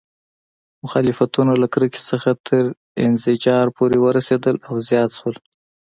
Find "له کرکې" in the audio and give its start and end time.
1.61-2.01